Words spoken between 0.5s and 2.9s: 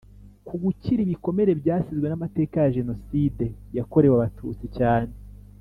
gukira ibikomere byasizwe n amateka ya